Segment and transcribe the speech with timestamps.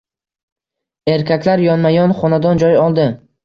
[1.13, 3.11] Erkaklar yonma-yon xonadan joy oldi.